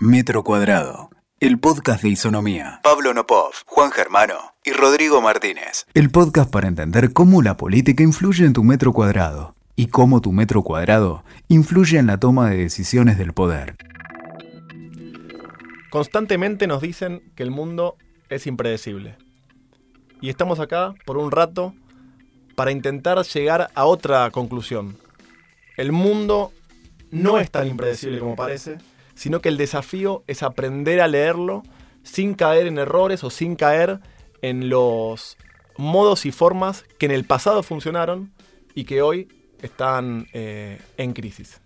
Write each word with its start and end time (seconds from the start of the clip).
Metro 0.00 0.42
Cuadrado, 0.42 1.10
el 1.38 1.60
podcast 1.60 2.02
de 2.02 2.08
Isonomía. 2.08 2.80
Pablo 2.82 3.14
Nopov, 3.14 3.52
Juan 3.64 3.92
Germano 3.92 4.34
y 4.64 4.72
Rodrigo 4.72 5.22
Martínez. 5.22 5.86
El 5.94 6.10
podcast 6.10 6.50
para 6.50 6.66
entender 6.66 7.12
cómo 7.12 7.42
la 7.42 7.56
política 7.56 8.02
influye 8.02 8.44
en 8.44 8.52
tu 8.52 8.64
metro 8.64 8.92
cuadrado 8.92 9.54
y 9.76 9.86
cómo 9.86 10.20
tu 10.20 10.32
metro 10.32 10.62
cuadrado 10.62 11.22
influye 11.46 11.98
en 11.98 12.08
la 12.08 12.18
toma 12.18 12.50
de 12.50 12.56
decisiones 12.56 13.18
del 13.18 13.32
poder. 13.32 13.76
Constantemente 15.90 16.66
nos 16.66 16.82
dicen 16.82 17.22
que 17.36 17.44
el 17.44 17.52
mundo 17.52 17.96
es 18.28 18.48
impredecible. 18.48 19.16
Y 20.20 20.28
estamos 20.28 20.58
acá 20.58 20.92
por 21.06 21.18
un 21.18 21.30
rato 21.30 21.72
para 22.56 22.72
intentar 22.72 23.22
llegar 23.24 23.70
a 23.74 23.84
otra 23.84 24.28
conclusión. 24.32 24.98
El 25.76 25.92
mundo 25.92 26.52
no 27.12 27.38
es 27.38 27.48
tan 27.50 27.68
impredecible 27.68 28.18
como 28.18 28.34
parece, 28.34 28.78
sino 29.14 29.40
que 29.40 29.48
el 29.48 29.56
desafío 29.56 30.24
es 30.26 30.42
aprender 30.42 31.00
a 31.00 31.08
leerlo 31.08 31.62
sin 32.02 32.34
caer 32.34 32.66
en 32.66 32.78
errores 32.78 33.24
o 33.24 33.30
sin 33.30 33.56
caer 33.56 34.00
en 34.42 34.68
los 34.68 35.36
modos 35.76 36.26
y 36.26 36.32
formas 36.32 36.84
que 36.98 37.06
en 37.06 37.12
el 37.12 37.24
pasado 37.24 37.62
funcionaron 37.62 38.32
y 38.74 38.84
que 38.84 39.02
hoy 39.02 39.28
están 39.62 40.26
eh, 40.32 40.80
en 40.96 41.12
crisis. 41.12 41.60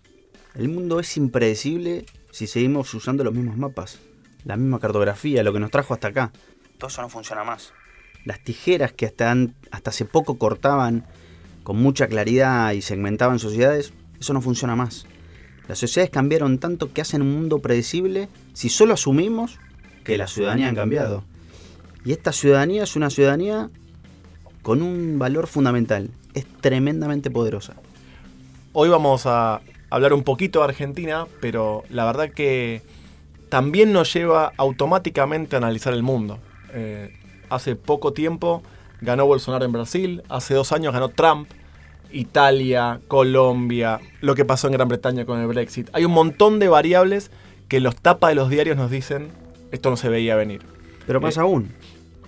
El 0.55 0.69
mundo 0.69 0.99
es 0.99 1.17
impredecible 1.17 2.05
si 2.31 2.47
seguimos 2.47 2.93
usando 2.93 3.23
los 3.23 3.33
mismos 3.33 3.57
mapas, 3.57 3.99
la 4.45 4.55
misma 4.57 4.79
cartografía, 4.79 5.43
lo 5.43 5.53
que 5.53 5.59
nos 5.59 5.71
trajo 5.71 5.93
hasta 5.93 6.07
acá. 6.07 6.31
Todo 6.77 6.87
eso 6.87 7.01
no 7.01 7.09
funciona 7.09 7.43
más. 7.43 7.73
Las 8.25 8.43
tijeras 8.43 8.93
que 8.93 9.05
hasta, 9.05 9.35
hasta 9.71 9.89
hace 9.89 10.05
poco 10.05 10.37
cortaban 10.37 11.05
con 11.63 11.77
mucha 11.77 12.07
claridad 12.07 12.71
y 12.71 12.81
segmentaban 12.81 13.39
sociedades, 13.39 13.93
eso 14.19 14.33
no 14.33 14.41
funciona 14.41 14.75
más. 14.75 15.05
Las 15.69 15.77
sociedades 15.77 16.09
cambiaron 16.09 16.57
tanto 16.57 16.91
que 16.91 17.01
hacen 17.01 17.21
un 17.21 17.31
mundo 17.31 17.59
predecible 17.59 18.27
si 18.53 18.69
solo 18.69 18.95
asumimos 18.95 19.59
que 20.03 20.17
la 20.17 20.25
ciudadanía 20.25 20.69
ha 20.69 20.73
cambiado. 20.73 21.23
Y 22.03 22.11
esta 22.11 22.33
ciudadanía 22.33 22.81
es 22.81 22.95
una 22.95 23.11
ciudadanía 23.11 23.69
con 24.63 24.81
un 24.81 25.19
valor 25.19 25.45
fundamental, 25.45 26.09
es 26.33 26.47
tremendamente 26.59 27.29
poderosa. 27.29 27.75
Hoy 28.73 28.89
vamos 28.89 29.27
a 29.27 29.61
hablar 29.91 30.13
un 30.13 30.23
poquito 30.23 30.57
de 30.57 30.65
Argentina, 30.65 31.27
pero 31.39 31.83
la 31.91 32.03
verdad 32.05 32.31
que 32.31 32.81
también 33.49 33.93
nos 33.93 34.11
lleva 34.11 34.53
automáticamente 34.57 35.55
a 35.55 35.59
analizar 35.59 35.93
el 35.93 36.01
mundo. 36.01 36.39
Eh, 36.73 37.15
hace 37.51 37.75
poco 37.75 38.11
tiempo 38.11 38.63
ganó 39.01 39.27
Bolsonaro 39.27 39.65
en 39.65 39.71
Brasil, 39.71 40.23
hace 40.29 40.55
dos 40.55 40.71
años 40.71 40.93
ganó 40.93 41.09
Trump, 41.09 41.47
Italia, 42.11 42.99
Colombia, 43.07 43.99
lo 44.21 44.35
que 44.35 44.45
pasó 44.45 44.67
en 44.67 44.73
Gran 44.73 44.87
Bretaña 44.87 45.25
con 45.25 45.39
el 45.39 45.47
Brexit. 45.47 45.89
Hay 45.93 46.05
un 46.05 46.11
montón 46.11 46.59
de 46.59 46.67
variables 46.67 47.31
que 47.67 47.79
los 47.79 47.95
tapas 47.95 48.29
de 48.29 48.35
los 48.35 48.49
diarios 48.49 48.77
nos 48.77 48.89
dicen 48.89 49.29
esto 49.71 49.89
no 49.89 49.97
se 49.97 50.09
veía 50.09 50.35
venir. 50.35 50.61
Pero 51.05 51.21
más 51.21 51.37
eh, 51.37 51.41
aún, 51.41 51.69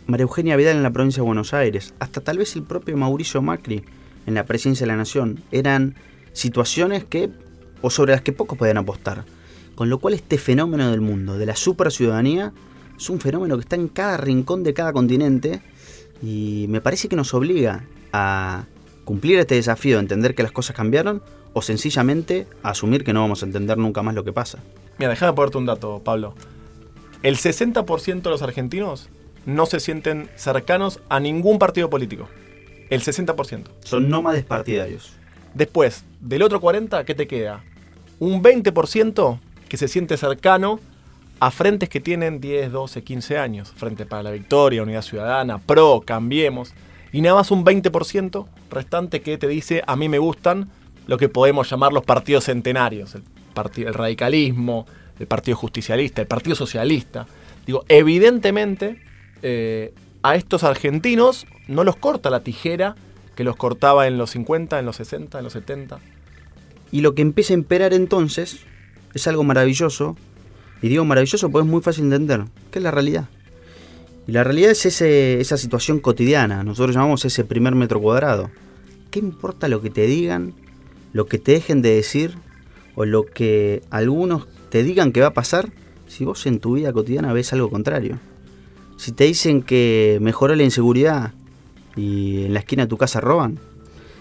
María 0.07 0.23
Eugenia 0.23 0.55
Vidal 0.55 0.77
en 0.77 0.83
la 0.83 0.91
provincia 0.91 1.21
de 1.21 1.25
Buenos 1.25 1.53
Aires, 1.53 1.93
hasta 1.99 2.21
tal 2.21 2.38
vez 2.38 2.55
el 2.55 2.63
propio 2.63 2.97
Mauricio 2.97 3.41
Macri 3.41 3.83
en 4.25 4.33
la 4.33 4.45
presidencia 4.45 4.85
de 4.85 4.91
la 4.91 4.97
Nación, 4.97 5.43
eran 5.51 5.95
situaciones 6.33 7.03
que, 7.03 7.29
o 7.81 7.89
sobre 7.89 8.13
las 8.13 8.21
que 8.21 8.31
pocos 8.31 8.57
podían 8.57 8.77
apostar. 8.77 9.25
Con 9.75 9.89
lo 9.89 9.99
cual 9.99 10.13
este 10.13 10.38
fenómeno 10.38 10.91
del 10.91 11.01
mundo, 11.01 11.38
de 11.38 11.45
la 11.45 11.55
super 11.55 11.91
ciudadanía, 11.91 12.53
es 12.95 13.09
un 13.09 13.19
fenómeno 13.19 13.55
que 13.55 13.61
está 13.61 13.75
en 13.75 13.88
cada 13.88 14.17
rincón 14.17 14.63
de 14.63 14.73
cada 14.73 14.93
continente 14.93 15.61
y 16.21 16.67
me 16.69 16.81
parece 16.81 17.09
que 17.09 17.16
nos 17.16 17.33
obliga 17.33 17.83
a 18.13 18.66
cumplir 19.03 19.39
este 19.39 19.55
desafío 19.55 19.97
de 19.97 20.02
entender 20.02 20.35
que 20.35 20.44
las 20.44 20.52
cosas 20.52 20.75
cambiaron 20.75 21.21
o 21.53 21.61
sencillamente 21.61 22.47
asumir 22.63 23.03
que 23.03 23.13
no 23.13 23.21
vamos 23.21 23.44
a 23.44 23.45
entender 23.45 23.77
nunca 23.77 24.02
más 24.02 24.16
lo 24.16 24.23
que 24.23 24.33
pasa. 24.33 24.59
Mira, 24.97 25.09
déjame 25.09 25.33
ponerte 25.33 25.57
un 25.57 25.66
dato, 25.66 26.02
Pablo. 26.03 26.33
El 27.23 27.38
60% 27.38 28.22
de 28.22 28.29
los 28.29 28.41
argentinos 28.41 29.09
no 29.45 29.66
se 29.66 29.79
sienten 29.79 30.29
cercanos 30.35 30.99
a 31.09 31.19
ningún 31.19 31.59
partido 31.59 31.89
político. 31.89 32.27
El 32.89 33.02
60%. 33.02 33.63
Son 33.81 34.09
nómades 34.09 34.44
partidarios. 34.44 35.13
Después, 35.53 36.03
del 36.19 36.44
otro 36.44 36.62
40%, 36.62 37.06
¿qué 37.06 37.16
te 37.16 37.28
queda? 37.28 37.63
Un 38.19 38.44
20% 38.44 39.39
que 39.68 39.78
se 39.78 39.88
siente 39.88 40.18
cercano 40.18 40.79
a 41.39 41.51
frentes 41.51 41.89
que 41.89 42.00
tienen 42.00 42.39
10, 42.39 42.72
12, 42.72 43.03
15 43.03 43.38
años. 43.38 43.73
Frente 43.75 44.06
para 44.06 44.23
la 44.23 44.31
Victoria, 44.31 44.83
Unidad 44.83 45.01
Ciudadana, 45.01 45.57
PRO, 45.57 46.01
Cambiemos 46.06 46.73
y 47.11 47.22
nada 47.22 47.35
más 47.35 47.51
un 47.51 47.66
20% 47.66 48.47
restante 48.69 49.22
que 49.22 49.38
te 49.38 49.47
dice 49.47 49.83
a 49.85 49.95
mí 49.95 50.09
me 50.09 50.19
gustan 50.19 50.69
lo 51.07 51.17
que 51.17 51.29
podemos 51.29 51.69
llamar 51.69 51.94
los 51.94 52.03
partidos 52.03 52.45
centenarios, 52.45 53.16
el, 53.16 53.23
partido, 53.53 53.89
el 53.89 53.94
radicalismo, 53.94 54.85
el 55.19 55.27
Partido 55.27 55.57
Justicialista, 55.57 56.21
el 56.21 56.27
Partido 56.27 56.55
Socialista. 56.55 57.27
Digo, 57.66 57.83
evidentemente 57.89 59.01
eh, 59.41 59.94
a 60.23 60.35
estos 60.35 60.63
argentinos 60.63 61.47
no 61.67 61.83
los 61.83 61.95
corta 61.95 62.29
la 62.29 62.41
tijera 62.41 62.95
que 63.35 63.44
los 63.44 63.55
cortaba 63.55 64.07
en 64.07 64.17
los 64.17 64.31
50, 64.31 64.79
en 64.79 64.85
los 64.85 64.95
60, 64.97 65.38
en 65.38 65.44
los 65.44 65.53
70. 65.53 66.00
Y 66.91 67.01
lo 67.01 67.16
que 67.16 67.21
empieza 67.21 67.53
a 67.53 67.57
imperar 67.57 67.94
entonces 67.94 68.59
es 69.13 69.27
algo 69.27 69.44
maravilloso, 69.44 70.17
y 70.81 70.89
digo 70.89 71.05
maravilloso 71.05 71.50
porque 71.50 71.66
es 71.66 71.71
muy 71.71 71.81
fácil 71.81 72.09
de 72.09 72.16
entender, 72.16 72.47
que 72.71 72.79
es 72.79 72.83
la 72.83 72.91
realidad. 72.91 73.29
Y 74.27 74.31
la 74.33 74.43
realidad 74.43 74.71
es 74.71 74.85
esa 74.85 75.57
situación 75.57 75.99
cotidiana, 75.99 76.63
nosotros 76.63 76.95
llamamos 76.95 77.25
ese 77.25 77.43
primer 77.43 77.75
metro 77.75 77.99
cuadrado. 77.99 78.51
¿Qué 79.09 79.19
importa 79.19 79.67
lo 79.67 79.81
que 79.81 79.89
te 79.89 80.05
digan, 80.05 80.53
lo 81.11 81.25
que 81.25 81.37
te 81.37 81.53
dejen 81.53 81.81
de 81.81 81.95
decir 81.95 82.35
o 82.95 83.05
lo 83.05 83.25
que 83.25 83.81
algunos 83.89 84.47
te 84.69 84.83
digan 84.83 85.11
que 85.11 85.21
va 85.21 85.27
a 85.27 85.33
pasar 85.33 85.69
si 86.07 86.23
vos 86.23 86.45
en 86.45 86.59
tu 86.59 86.75
vida 86.75 86.93
cotidiana 86.93 87.33
ves 87.33 87.51
algo 87.51 87.69
contrario? 87.69 88.19
Si 88.97 89.11
te 89.11 89.23
dicen 89.23 89.63
que 89.63 90.19
mejoró 90.21 90.55
la 90.55 90.63
inseguridad 90.63 91.33
y 91.95 92.45
en 92.45 92.53
la 92.53 92.59
esquina 92.59 92.83
de 92.83 92.89
tu 92.89 92.97
casa 92.97 93.19
roban, 93.19 93.59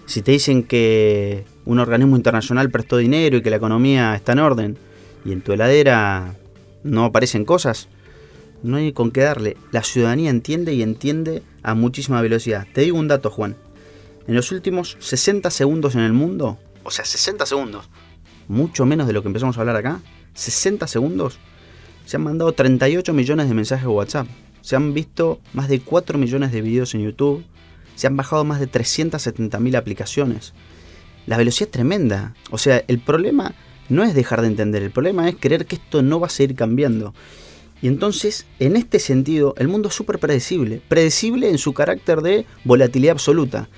si 0.06 0.22
te 0.22 0.32
dicen 0.32 0.64
que 0.64 1.44
un 1.66 1.78
organismo 1.78 2.16
internacional 2.16 2.70
prestó 2.70 2.96
dinero 2.96 3.36
y 3.36 3.42
que 3.42 3.50
la 3.50 3.56
economía 3.56 4.16
está 4.16 4.32
en 4.32 4.38
orden 4.40 4.78
y 5.24 5.32
en 5.32 5.42
tu 5.42 5.52
heladera 5.52 6.34
no 6.82 7.04
aparecen 7.04 7.44
cosas, 7.44 7.88
no 8.62 8.76
hay 8.76 8.92
con 8.92 9.10
qué 9.10 9.22
darle. 9.22 9.56
La 9.72 9.82
ciudadanía 9.82 10.30
entiende 10.30 10.74
y 10.74 10.82
entiende 10.82 11.42
a 11.62 11.74
muchísima 11.74 12.20
velocidad. 12.22 12.66
Te 12.72 12.82
digo 12.82 12.98
un 12.98 13.08
dato, 13.08 13.30
Juan. 13.30 13.56
En 14.26 14.34
los 14.34 14.52
últimos 14.52 14.96
60 15.00 15.50
segundos 15.50 15.94
en 15.94 16.02
el 16.02 16.12
mundo, 16.12 16.58
o 16.84 16.90
sea, 16.90 17.04
60 17.04 17.46
segundos, 17.46 17.88
mucho 18.48 18.86
menos 18.86 19.06
de 19.06 19.12
lo 19.12 19.22
que 19.22 19.28
empezamos 19.28 19.56
a 19.56 19.60
hablar 19.60 19.76
acá, 19.76 20.00
60 20.34 20.86
segundos, 20.86 21.38
se 22.06 22.16
han 22.16 22.24
mandado 22.24 22.52
38 22.52 23.12
millones 23.12 23.48
de 23.48 23.54
mensajes 23.54 23.84
de 23.84 23.90
WhatsApp. 23.90 24.26
Se 24.62 24.76
han 24.76 24.94
visto 24.94 25.40
más 25.52 25.68
de 25.68 25.80
4 25.80 26.18
millones 26.18 26.52
de 26.52 26.60
videos 26.60 26.94
en 26.94 27.02
YouTube. 27.02 27.44
Se 27.94 28.06
han 28.06 28.16
bajado 28.16 28.44
más 28.44 28.60
de 28.60 28.70
370.000 28.70 29.76
aplicaciones. 29.76 30.52
La 31.26 31.36
velocidad 31.36 31.68
es 31.68 31.72
tremenda. 31.72 32.34
O 32.50 32.58
sea, 32.58 32.82
el 32.88 32.98
problema 32.98 33.54
no 33.88 34.04
es 34.04 34.14
dejar 34.14 34.40
de 34.40 34.48
entender, 34.48 34.82
el 34.82 34.90
problema 34.90 35.28
es 35.28 35.36
creer 35.38 35.66
que 35.66 35.76
esto 35.76 36.02
no 36.02 36.20
va 36.20 36.28
a 36.28 36.30
seguir 36.30 36.56
cambiando. 36.56 37.14
Y 37.82 37.88
entonces, 37.88 38.46
en 38.58 38.76
este 38.76 38.98
sentido, 38.98 39.54
el 39.56 39.68
mundo 39.68 39.88
es 39.88 39.94
súper 39.94 40.18
predecible. 40.18 40.82
Predecible 40.88 41.48
en 41.48 41.58
su 41.58 41.72
carácter 41.72 42.20
de 42.20 42.46
volatilidad 42.64 43.12
absoluta. 43.12 43.68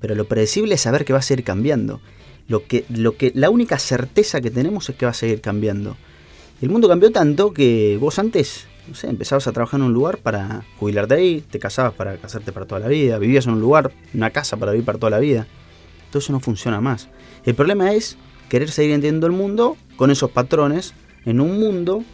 Pero 0.00 0.14
lo 0.14 0.26
predecible 0.26 0.74
es 0.74 0.80
saber 0.80 1.04
que 1.04 1.12
va 1.12 1.20
a 1.20 1.22
seguir 1.22 1.44
cambiando. 1.44 2.00
Lo 2.48 2.66
que, 2.66 2.84
lo 2.88 3.16
que, 3.16 3.32
la 3.34 3.50
única 3.50 3.78
certeza 3.78 4.40
que 4.40 4.50
tenemos 4.50 4.88
es 4.90 4.96
que 4.96 5.06
va 5.06 5.12
a 5.12 5.14
seguir 5.14 5.40
cambiando. 5.40 5.96
El 6.60 6.68
mundo 6.68 6.88
cambió 6.88 7.10
tanto 7.10 7.52
que 7.52 7.96
vos 8.00 8.18
antes, 8.18 8.66
no 8.88 8.94
sé, 8.94 9.08
empezabas 9.08 9.46
a 9.46 9.52
trabajar 9.52 9.80
en 9.80 9.86
un 9.86 9.92
lugar 9.92 10.18
para 10.18 10.64
jubilarte 10.78 11.14
ahí, 11.14 11.40
te 11.40 11.58
casabas 11.58 11.94
para 11.94 12.16
casarte 12.16 12.52
para 12.52 12.66
toda 12.66 12.80
la 12.80 12.88
vida, 12.88 13.18
vivías 13.18 13.46
en 13.46 13.54
un 13.54 13.60
lugar, 13.60 13.92
una 14.12 14.30
casa 14.30 14.56
para 14.56 14.72
vivir 14.72 14.84
para 14.84 14.98
toda 14.98 15.10
la 15.10 15.18
vida. 15.18 15.46
Todo 16.10 16.18
eso 16.20 16.32
no 16.32 16.40
funciona 16.40 16.80
más. 16.80 17.08
El 17.44 17.54
problema 17.54 17.92
es 17.92 18.16
querer 18.48 18.70
seguir 18.70 18.92
entendiendo 18.92 19.26
el 19.26 19.32
mundo 19.32 19.76
con 19.96 20.10
esos 20.10 20.30
patrones 20.30 20.94
en 21.24 21.40
un 21.40 21.58
mundo 21.58 22.04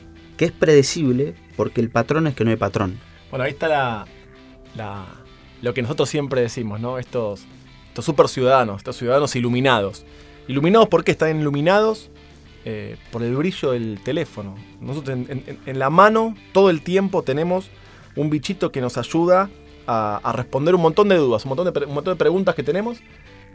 que 0.40 0.46
es 0.46 0.52
predecible 0.52 1.34
porque 1.54 1.82
el 1.82 1.90
patrón 1.90 2.26
es 2.26 2.34
que 2.34 2.44
no 2.44 2.50
hay 2.50 2.56
patrón. 2.56 2.98
Bueno, 3.28 3.44
ahí 3.44 3.50
está 3.50 4.06
la, 4.74 5.06
lo 5.60 5.74
que 5.74 5.82
nosotros 5.82 6.08
siempre 6.08 6.40
decimos, 6.40 6.80
¿no? 6.80 6.98
Estos, 6.98 7.42
estos 7.88 8.06
super 8.06 8.26
ciudadanos, 8.26 8.78
estos 8.78 8.96
ciudadanos 8.96 9.36
iluminados. 9.36 10.06
Iluminados 10.48 10.88
porque 10.88 11.10
están 11.10 11.38
iluminados 11.38 12.08
eh, 12.64 12.96
por 13.12 13.22
el 13.22 13.36
brillo 13.36 13.72
del 13.72 14.00
teléfono. 14.02 14.54
Nosotros 14.80 15.18
en, 15.28 15.78
la 15.78 15.90
mano 15.90 16.34
todo 16.54 16.70
el 16.70 16.80
tiempo 16.80 17.22
tenemos 17.22 17.68
un 18.16 18.30
bichito 18.30 18.72
que 18.72 18.80
nos 18.80 18.96
ayuda 18.96 19.50
a, 19.86 20.32
responder 20.34 20.74
un 20.74 20.80
montón 20.80 21.10
de 21.10 21.16
dudas, 21.16 21.44
un 21.44 21.50
montón 21.50 21.70
de, 21.70 21.84
un 21.84 21.92
montón 21.92 22.14
de 22.14 22.18
preguntas 22.18 22.54
que 22.54 22.62
tenemos 22.62 23.02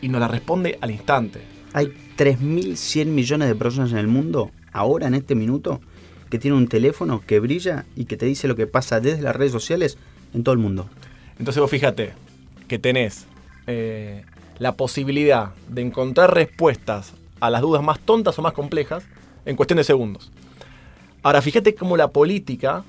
y 0.04 0.10
nos 0.10 0.22
las 0.22 0.30
responde 0.30 0.78
al 0.82 0.92
instante. 0.92 1.42
Hay 1.74 1.88
3.100 2.16 3.08
millones 3.08 3.48
de 3.48 3.56
personas 3.56 3.92
en 3.92 3.98
el 3.98 4.08
mundo, 4.08 4.52
ahora 4.72 5.08
en 5.08 5.16
este 5.16 5.34
minuto, 5.34 5.82
que 6.36 6.40
tiene 6.40 6.58
un 6.58 6.68
teléfono 6.68 7.24
que 7.26 7.40
brilla 7.40 7.86
y 7.96 8.04
que 8.06 8.18
te 8.18 8.26
dice 8.26 8.50
lo 8.50 8.58
que 8.58 8.68
pasa 8.68 9.00
desde 9.00 9.22
las 9.22 9.34
redes 9.34 9.54
sociales 9.54 9.98
en 10.34 10.44
todo 10.44 10.52
el 10.52 10.60
mundo. 10.60 10.90
Entonces 11.40 11.62
vos 11.62 11.72
fíjate 11.72 12.12
que 12.68 12.78
tenés 12.78 13.26
eh, 13.68 14.26
la 14.60 14.74
posibilidad 14.74 15.52
de 15.70 15.82
encontrar 15.84 16.34
respuestas 16.34 17.14
a 17.40 17.50
las 17.50 17.62
dudas 17.62 17.82
más 17.82 18.02
tontas 18.02 18.38
o 18.38 18.42
más 18.42 18.52
complejas 18.52 19.06
en 19.46 19.56
cuestión 19.56 19.78
de 19.78 19.86
segundos. 19.86 20.30
Ahora, 21.24 21.42
fíjate 21.42 21.74
cómo 21.74 21.96
la 21.96 22.10
política, 22.10 22.84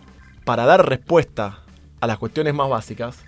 para 0.44 0.66
dar 0.66 0.88
respuesta 0.88 1.60
a 2.00 2.06
las 2.08 2.18
cuestiones 2.18 2.52
más 2.52 2.68
básicas, 2.68 3.18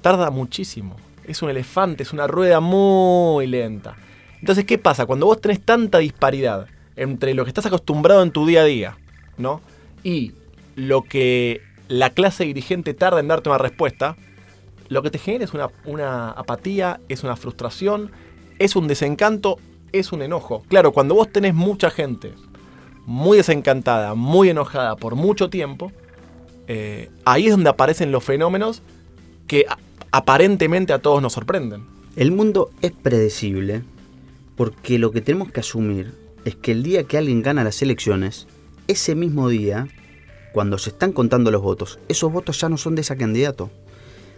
tarda 0.00 0.30
muchísimo. 0.30 0.96
Es 1.24 1.42
un 1.42 1.50
elefante, 1.50 2.02
es 2.02 2.14
una 2.14 2.26
rueda 2.26 2.60
muy 2.60 3.46
lenta. 3.46 3.94
Entonces, 4.40 4.64
¿qué 4.64 4.78
pasa? 4.78 5.04
Cuando 5.04 5.26
vos 5.26 5.38
tenés 5.38 5.60
tanta 5.60 5.98
disparidad 5.98 6.66
entre 6.96 7.34
lo 7.34 7.44
que 7.44 7.50
estás 7.50 7.66
acostumbrado 7.66 8.22
en 8.22 8.30
tu 8.30 8.46
día 8.46 8.62
a 8.62 8.64
día, 8.64 8.96
¿no? 9.38 9.60
Y 10.02 10.32
lo 10.74 11.02
que 11.02 11.62
la 11.88 12.10
clase 12.10 12.44
dirigente 12.44 12.94
tarda 12.94 13.20
en 13.20 13.28
darte 13.28 13.48
una 13.48 13.58
respuesta, 13.58 14.16
lo 14.88 15.02
que 15.02 15.10
te 15.10 15.18
genera 15.18 15.44
es 15.44 15.54
una, 15.54 15.70
una 15.84 16.30
apatía, 16.30 17.00
es 17.08 17.24
una 17.24 17.36
frustración, 17.36 18.10
es 18.58 18.76
un 18.76 18.88
desencanto, 18.88 19.58
es 19.92 20.12
un 20.12 20.22
enojo. 20.22 20.64
Claro, 20.68 20.92
cuando 20.92 21.14
vos 21.14 21.30
tenés 21.30 21.54
mucha 21.54 21.90
gente 21.90 22.32
muy 23.04 23.38
desencantada, 23.38 24.14
muy 24.14 24.50
enojada 24.50 24.96
por 24.96 25.14
mucho 25.14 25.48
tiempo, 25.50 25.92
eh, 26.68 27.10
ahí 27.24 27.46
es 27.46 27.52
donde 27.52 27.70
aparecen 27.70 28.10
los 28.10 28.24
fenómenos 28.24 28.82
que 29.46 29.66
aparentemente 30.10 30.92
a 30.92 30.98
todos 30.98 31.22
nos 31.22 31.32
sorprenden. 31.32 31.84
El 32.16 32.32
mundo 32.32 32.70
es 32.82 32.92
predecible 32.92 33.82
porque 34.56 34.98
lo 34.98 35.12
que 35.12 35.20
tenemos 35.20 35.52
que 35.52 35.60
asumir 35.60 36.14
es 36.44 36.56
que 36.56 36.72
el 36.72 36.82
día 36.82 37.04
que 37.04 37.18
alguien 37.18 37.42
gana 37.42 37.62
las 37.62 37.82
elecciones, 37.82 38.46
ese 38.88 39.14
mismo 39.14 39.48
día, 39.48 39.88
cuando 40.52 40.78
se 40.78 40.90
están 40.90 41.12
contando 41.12 41.50
los 41.50 41.62
votos, 41.62 41.98
esos 42.08 42.32
votos 42.32 42.60
ya 42.60 42.68
no 42.68 42.78
son 42.78 42.94
de 42.94 43.02
ese 43.02 43.16
candidato. 43.16 43.70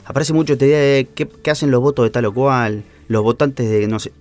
Aparece 0.05 0.33
mucho 0.33 0.55
esta 0.55 0.67
idea 0.67 0.79
de 0.79 1.09
qué, 1.15 1.51
hacen 1.51 1.71
los 1.71 1.81
votos 1.81 2.05
de 2.05 2.11
tal 2.11 2.25
o 2.25 2.33
cual, 2.33 2.85
los 3.09 3.23
votantes 3.23 3.69
de 3.69 3.87
no 3.87 3.99
sé. 3.99 4.13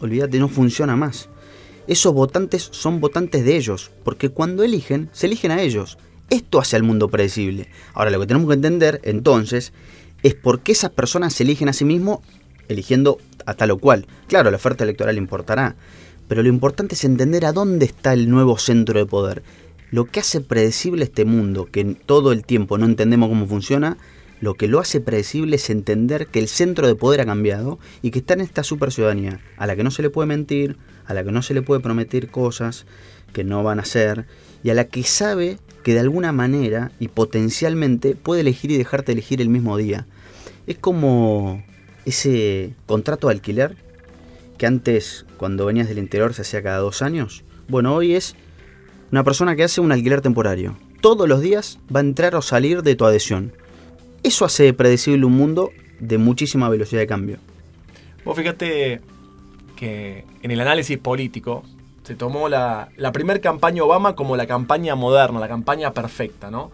Olvídate, 0.00 0.38
no 0.38 0.48
funciona 0.48 0.96
más. 0.96 1.28
Esos 1.86 2.14
votantes 2.14 2.68
son 2.72 3.00
votantes 3.00 3.44
de 3.44 3.56
ellos, 3.56 3.90
porque 4.04 4.28
cuando 4.28 4.62
eligen, 4.62 5.08
se 5.12 5.26
eligen 5.26 5.50
a 5.50 5.62
ellos. 5.62 5.98
Esto 6.28 6.60
hace 6.60 6.76
al 6.76 6.82
mundo 6.82 7.08
predecible. 7.08 7.68
Ahora, 7.94 8.10
lo 8.10 8.20
que 8.20 8.26
tenemos 8.26 8.48
que 8.48 8.54
entender, 8.54 9.00
entonces, 9.02 9.72
es 10.22 10.34
por 10.34 10.60
qué 10.60 10.72
esas 10.72 10.90
personas 10.90 11.34
se 11.34 11.42
eligen 11.42 11.68
a 11.68 11.72
sí 11.72 11.84
mismos 11.84 12.20
eligiendo 12.68 13.18
a 13.46 13.54
tal 13.54 13.72
o 13.72 13.78
cual. 13.78 14.06
Claro, 14.28 14.50
la 14.50 14.56
oferta 14.56 14.84
electoral 14.84 15.18
importará, 15.18 15.74
pero 16.28 16.42
lo 16.42 16.48
importante 16.48 16.94
es 16.94 17.04
entender 17.04 17.44
a 17.44 17.52
dónde 17.52 17.86
está 17.86 18.12
el 18.12 18.30
nuevo 18.30 18.58
centro 18.58 18.98
de 18.98 19.06
poder. 19.06 19.42
Lo 19.90 20.04
que 20.04 20.20
hace 20.20 20.40
predecible 20.40 21.04
este 21.04 21.24
mundo, 21.24 21.68
que 21.70 21.84
todo 22.06 22.32
el 22.32 22.44
tiempo 22.44 22.78
no 22.78 22.86
entendemos 22.86 23.28
cómo 23.28 23.46
funciona, 23.46 23.96
lo 24.40 24.54
que 24.54 24.68
lo 24.68 24.80
hace 24.80 25.00
predecible 25.00 25.56
es 25.56 25.68
entender 25.68 26.26
que 26.28 26.38
el 26.38 26.48
centro 26.48 26.86
de 26.86 26.94
poder 26.94 27.20
ha 27.20 27.26
cambiado 27.26 27.78
y 28.00 28.10
que 28.10 28.20
está 28.20 28.34
en 28.34 28.40
esta 28.40 28.62
super 28.62 28.92
ciudadanía, 28.92 29.40
a 29.56 29.66
la 29.66 29.76
que 29.76 29.84
no 29.84 29.90
se 29.90 30.02
le 30.02 30.10
puede 30.10 30.28
mentir, 30.28 30.76
a 31.06 31.12
la 31.12 31.24
que 31.24 31.32
no 31.32 31.42
se 31.42 31.54
le 31.54 31.62
puede 31.62 31.80
prometer 31.80 32.28
cosas 32.28 32.86
que 33.32 33.44
no 33.44 33.62
van 33.62 33.80
a 33.80 33.84
ser, 33.84 34.26
y 34.62 34.70
a 34.70 34.74
la 34.74 34.84
que 34.84 35.02
sabe 35.02 35.58
que 35.82 35.94
de 35.94 36.00
alguna 36.00 36.32
manera 36.32 36.92
y 36.98 37.08
potencialmente 37.08 38.14
puede 38.14 38.40
elegir 38.42 38.70
y 38.70 38.78
dejarte 38.78 39.12
elegir 39.12 39.40
el 39.40 39.48
mismo 39.48 39.76
día. 39.76 40.06
Es 40.66 40.78
como 40.78 41.62
ese 42.04 42.74
contrato 42.86 43.28
de 43.28 43.34
alquiler 43.34 43.76
que 44.56 44.66
antes 44.66 45.26
cuando 45.36 45.66
venías 45.66 45.88
del 45.88 45.98
interior 45.98 46.34
se 46.34 46.42
hacía 46.42 46.62
cada 46.62 46.78
dos 46.78 47.02
años. 47.02 47.44
Bueno, 47.68 47.94
hoy 47.94 48.14
es 48.14 48.36
una 49.10 49.24
persona 49.24 49.56
que 49.56 49.64
hace 49.64 49.80
un 49.80 49.92
alquiler 49.92 50.20
temporario. 50.20 50.76
Todos 51.00 51.28
los 51.28 51.40
días 51.40 51.78
va 51.94 52.00
a 52.00 52.02
entrar 52.02 52.34
o 52.34 52.42
salir 52.42 52.82
de 52.82 52.94
tu 52.94 53.04
adhesión. 53.04 53.52
Eso 54.22 54.44
hace 54.44 54.72
predecible 54.72 55.26
un 55.26 55.32
mundo 55.32 55.70
de 55.98 56.18
muchísima 56.18 56.68
velocidad 56.68 57.00
de 57.00 57.06
cambio. 57.06 57.38
Vos 58.24 58.36
fíjate 58.36 59.00
que 59.76 60.24
en 60.42 60.50
el 60.50 60.60
análisis 60.60 60.98
político 60.98 61.64
se 62.04 62.14
tomó 62.14 62.48
la, 62.48 62.90
la 62.96 63.12
primera 63.12 63.40
campaña 63.40 63.82
Obama 63.82 64.14
como 64.14 64.36
la 64.36 64.46
campaña 64.46 64.94
moderna, 64.94 65.40
la 65.40 65.48
campaña 65.48 65.92
perfecta, 65.92 66.50
¿no? 66.50 66.70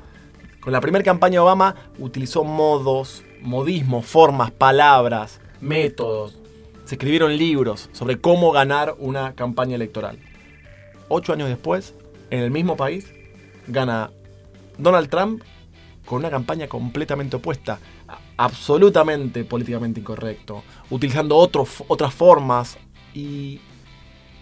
Con 0.61 0.73
la 0.73 0.81
primera 0.81 1.05
campaña 1.05 1.43
Obama 1.43 1.77
utilizó 1.99 2.43
modos, 2.43 3.23
modismos, 3.41 4.05
formas, 4.05 4.51
palabras, 4.51 5.41
métodos. 5.61 6.37
Se 6.85 6.97
escribieron 6.97 7.37
libros 7.37 7.89
sobre 7.93 8.21
cómo 8.21 8.51
ganar 8.51 8.97
una 8.99 9.35
campaña 9.35 9.77
electoral. 9.77 10.19
Ocho 11.09 11.33
años 11.33 11.49
después, 11.49 11.95
en 12.31 12.41
el 12.41 12.51
mismo 12.51 12.77
país, 12.77 13.13
gana 13.67 14.11
Donald 14.79 15.09
Trump 15.09 15.43
con 16.05 16.19
una 16.19 16.31
campaña 16.31 16.69
completamente 16.69 17.37
opuesta, 17.37 17.81
absolutamente 18.37 19.45
políticamente 19.45 20.01
incorrecto, 20.01 20.63
utilizando 20.91 21.37
otras 21.37 22.15
formas 22.15 22.79
y 23.13 23.61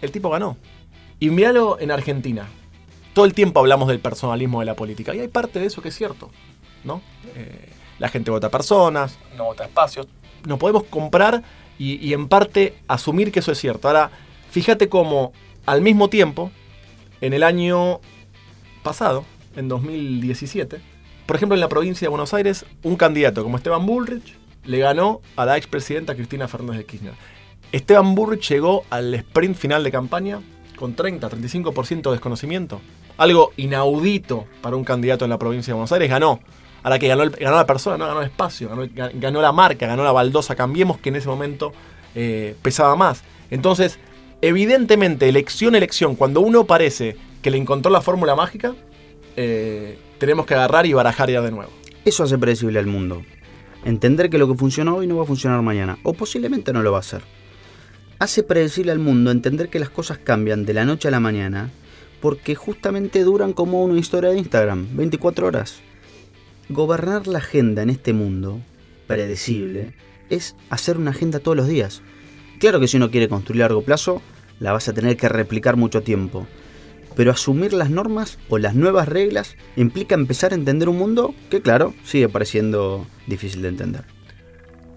el 0.01 0.11
tipo 0.11 0.29
ganó. 0.29 0.57
Y 1.19 1.29
míralo 1.29 1.79
en 1.79 1.91
Argentina. 1.91 2.47
Todo 3.13 3.25
el 3.25 3.33
tiempo 3.33 3.61
hablamos 3.61 3.87
del 3.87 3.99
personalismo 3.99 4.59
de 4.59 4.65
la 4.65 4.75
política 4.75 5.15
y 5.15 5.21
hay 5.21 5.27
parte 5.27 5.59
de 5.59 5.65
eso 5.65 5.81
que 5.81 5.89
es 5.89 5.95
cierto, 5.95 6.29
¿no? 6.83 7.01
Eh, 7.35 7.69
la 7.97 8.09
gente 8.09 8.29
vota 8.29 8.51
personas, 8.51 9.17
no 9.37 9.45
vota 9.45 9.63
espacios. 9.63 10.07
Nos 10.45 10.59
podemos 10.59 10.83
comprar 10.83 11.41
y 11.77 12.13
en 12.13 12.27
parte 12.27 12.77
asumir 12.87 13.31
que 13.31 13.39
eso 13.39 13.51
es 13.51 13.57
cierto. 13.57 13.87
Ahora, 13.87 14.11
fíjate 14.51 14.87
cómo 14.87 15.33
al 15.65 15.81
mismo 15.81 16.09
tiempo, 16.09 16.51
en 17.25 17.33
el 17.33 17.41
año 17.41 18.01
pasado, 18.83 19.25
en 19.55 19.67
2017, 19.67 20.79
por 21.25 21.35
ejemplo, 21.35 21.55
en 21.55 21.59
la 21.59 21.69
provincia 21.69 22.05
de 22.05 22.09
Buenos 22.09 22.35
Aires, 22.35 22.65
un 22.83 22.95
candidato 22.97 23.41
como 23.41 23.57
Esteban 23.57 23.83
Bullrich 23.83 24.35
le 24.63 24.77
ganó 24.77 25.21
a 25.35 25.45
la 25.45 25.57
expresidenta 25.57 26.13
Cristina 26.13 26.47
Fernández 26.47 26.77
de 26.77 26.85
Kirchner. 26.85 27.13
Esteban 27.71 28.13
Bullrich 28.13 28.47
llegó 28.49 28.83
al 28.91 29.13
sprint 29.15 29.55
final 29.57 29.83
de 29.83 29.91
campaña 29.91 30.39
con 30.75 30.95
30-35% 30.95 32.03
de 32.03 32.11
desconocimiento. 32.11 32.79
Algo 33.17 33.53
inaudito 33.57 34.45
para 34.61 34.75
un 34.75 34.83
candidato 34.83 35.25
en 35.25 35.31
la 35.31 35.39
provincia 35.39 35.71
de 35.71 35.75
Buenos 35.75 35.91
Aires. 35.91 36.09
Ganó. 36.09 36.41
A 36.83 36.89
la 36.91 36.99
que 36.99 37.07
ganó, 37.07 37.23
ganó 37.39 37.55
la 37.55 37.65
persona, 37.65 37.97
no 37.97 38.05
ganó 38.05 38.19
el 38.19 38.27
espacio, 38.27 38.69
ganó, 38.93 39.41
la 39.41 39.51
marca, 39.51 39.87
ganó 39.87 40.03
la 40.03 40.11
baldosa 40.11 40.55
Cambiemos, 40.55 40.99
que 40.99 41.09
en 41.09 41.15
ese 41.15 41.27
momento 41.27 41.73
eh, 42.13 42.55
pesaba 42.61 42.95
más. 42.95 43.23
Entonces, 43.49 43.97
evidentemente, 44.47 45.27
elección, 45.27 45.73
elección, 45.73 46.15
cuando 46.15 46.41
uno 46.41 46.65
parece 46.65 47.17
que 47.41 47.49
le 47.49 47.57
encontró 47.57 47.91
la 47.91 48.01
fórmula 48.01 48.35
mágica, 48.35 48.75
eh, 49.35 49.97
tenemos 50.19 50.45
que 50.45 50.53
agarrar 50.53 50.85
y 50.85 50.93
barajar 50.93 51.31
ya 51.31 51.41
de 51.41 51.49
nuevo. 51.49 51.71
Eso 52.05 52.23
hace 52.23 52.37
predecible 52.37 52.77
al 52.77 52.85
mundo. 52.85 53.23
Entender 53.85 54.29
que 54.29 54.37
lo 54.37 54.47
que 54.47 54.55
funcionó 54.55 54.97
hoy 54.97 55.07
no 55.07 55.17
va 55.17 55.23
a 55.23 55.27
funcionar 55.27 55.61
mañana, 55.63 55.97
o 56.03 56.13
posiblemente 56.13 56.73
no 56.73 56.83
lo 56.83 56.91
va 56.91 56.97
a 56.97 56.99
hacer. 56.99 57.23
Hace 58.19 58.43
predecible 58.43 58.91
al 58.91 58.99
mundo 58.99 59.31
entender 59.31 59.69
que 59.69 59.79
las 59.79 59.89
cosas 59.89 60.19
cambian 60.19 60.63
de 60.65 60.75
la 60.75 60.85
noche 60.85 61.07
a 61.07 61.11
la 61.11 61.19
mañana, 61.19 61.71
porque 62.21 62.53
justamente 62.53 63.23
duran 63.23 63.51
como 63.51 63.83
una 63.83 63.99
historia 63.99 64.29
de 64.29 64.37
Instagram, 64.37 64.95
24 64.95 65.47
horas. 65.47 65.81
Gobernar 66.69 67.25
la 67.25 67.39
agenda 67.39 67.81
en 67.81 67.89
este 67.89 68.13
mundo, 68.13 68.59
predecible, 69.07 69.93
es 70.29 70.55
hacer 70.69 70.97
una 70.97 71.11
agenda 71.11 71.39
todos 71.39 71.57
los 71.57 71.67
días. 71.67 72.03
Claro 72.59 72.79
que 72.79 72.87
si 72.87 72.97
uno 72.97 73.11
quiere 73.11 73.27
construir 73.27 73.63
a 73.63 73.65
largo 73.65 73.81
plazo, 73.81 74.21
la 74.59 74.71
vas 74.71 74.87
a 74.87 74.93
tener 74.93 75.17
que 75.17 75.29
replicar 75.29 75.75
mucho 75.75 76.01
tiempo 76.01 76.47
pero 77.15 77.31
asumir 77.31 77.73
las 77.73 77.89
normas 77.89 78.37
o 78.49 78.57
las 78.57 78.75
nuevas 78.75 79.07
reglas 79.07 79.55
implica 79.75 80.15
empezar 80.15 80.51
a 80.51 80.55
entender 80.55 80.89
un 80.89 80.97
mundo 80.97 81.33
que, 81.49 81.61
claro, 81.61 81.93
sigue 82.03 82.29
pareciendo 82.29 83.07
difícil 83.25 83.61
de 83.61 83.69
entender. 83.69 84.03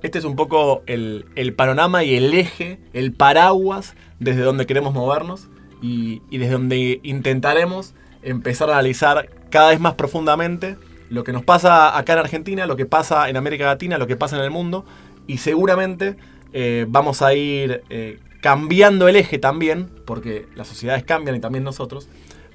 Este 0.03 0.19
es 0.19 0.25
un 0.25 0.37
poco 0.37 0.83
el, 0.87 1.25
panorama 1.57 2.05
y 2.05 2.15
el 2.15 2.35
eje, 2.35 2.79
el 2.93 3.13
paraguas 3.13 3.95
desde 4.21 4.43
donde 4.43 4.67
queremos 4.67 4.95
movernos 4.95 5.49
y, 5.83 6.21
desde 6.31 6.53
donde 6.53 7.01
intentaremos 7.03 7.95
empezar 8.23 8.69
a 8.71 8.75
analizar 8.75 9.29
cada 9.51 9.71
vez 9.71 9.81
más 9.81 9.95
profundamente 9.95 10.77
lo 11.09 11.25
que 11.25 11.33
nos 11.33 11.43
pasa 11.43 11.97
acá 11.97 12.13
en 12.13 12.19
Argentina, 12.19 12.67
lo 12.67 12.77
que 12.77 12.85
pasa 12.85 13.31
en 13.31 13.37
América 13.37 13.65
Latina, 13.65 13.97
lo 13.97 14.07
que 14.07 14.17
pasa 14.17 14.37
en 14.37 14.43
el 14.43 14.51
mundo 14.51 14.85
y 15.27 15.39
seguramente 15.39 16.17
eh, 16.53 16.85
vamos 16.89 17.23
a 17.23 17.35
ir 17.35 17.83
eh, 17.89 18.19
cambiando 18.41 19.09
el 19.09 19.17
eje 19.17 19.39
también, 19.39 19.89
porque 20.05 20.47
las 20.55 20.69
sociedades 20.69 21.05
cambian 21.05 21.37
y 21.37 21.41
también 21.41 21.65
nosotros, 21.65 22.09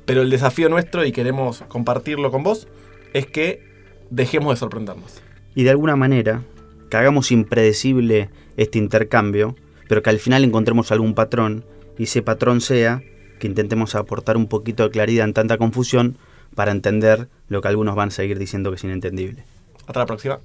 pero 0.06 0.22
el 0.22 0.30
desafío 0.30 0.70
nuestro, 0.70 1.06
y 1.06 1.12
queremos 1.12 1.64
compartirlo 1.68 2.32
con 2.32 2.44
vos, 2.44 2.68
es 3.14 3.26
que 3.26 3.64
dejemos 4.10 4.54
de 4.54 4.58
sorprendernos. 4.58 5.22
Y 5.56 5.64
de 5.64 5.70
alguna 5.70 5.96
manera, 5.96 6.42
que 6.90 6.98
hagamos 6.98 7.32
impredecible 7.32 8.30
este 8.58 8.80
intercambio, 8.80 9.56
pero 9.88 10.02
que 10.02 10.10
al 10.10 10.20
final 10.20 10.44
encontremos 10.44 10.92
algún 10.92 11.16
patrón, 11.16 11.66
y 11.98 12.04
ese 12.04 12.22
patrón 12.22 12.62
sea 12.62 13.02
que 13.40 13.48
intentemos 13.48 13.96
aportar 13.96 14.38
un 14.38 14.48
poquito 14.48 14.84
de 14.84 14.90
claridad 14.90 15.26
en 15.26 15.34
tanta 15.34 15.58
confusión 15.58 16.18
para 16.56 16.72
entender 16.72 17.28
lo 17.48 17.62
que 17.62 17.68
algunos 17.68 17.96
van 17.96 18.10
a 18.10 18.12
seguir 18.12 18.40
diciendo 18.40 18.70
que 18.72 18.76
es 18.76 18.84
inentendible. 18.84 19.44
Hasta 19.86 20.00
la 20.00 20.06
próxima. 20.06 20.40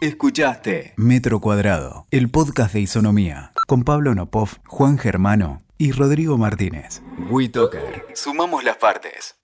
Escuchaste 0.00 0.92
Metro 0.96 1.40
Cuadrado, 1.40 2.06
el 2.10 2.28
podcast 2.28 2.74
de 2.74 2.80
Isonomía, 2.80 3.52
con 3.66 3.84
Pablo 3.84 4.14
Nopov, 4.14 4.50
Juan 4.66 4.98
Germano 4.98 5.62
y 5.78 5.92
Rodrigo 5.92 6.38
Martínez. 6.38 7.02
WeToker. 7.30 8.06
Sumamos 8.14 8.64
las 8.64 8.76
partes. 8.76 9.43